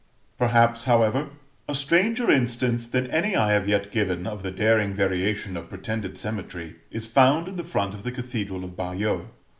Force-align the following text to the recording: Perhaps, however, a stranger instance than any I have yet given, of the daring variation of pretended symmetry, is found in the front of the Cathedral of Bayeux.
Perhaps, 0.39 0.85
however, 0.85 1.29
a 1.69 1.75
stranger 1.75 2.31
instance 2.31 2.87
than 2.87 3.05
any 3.11 3.35
I 3.35 3.51
have 3.51 3.67
yet 3.69 3.91
given, 3.91 4.25
of 4.25 4.41
the 4.41 4.49
daring 4.49 4.95
variation 4.95 5.55
of 5.55 5.69
pretended 5.69 6.17
symmetry, 6.17 6.77
is 6.89 7.05
found 7.05 7.47
in 7.47 7.55
the 7.55 7.63
front 7.63 7.93
of 7.93 8.01
the 8.01 8.11
Cathedral 8.11 8.63
of 8.63 8.75
Bayeux. 8.75 9.27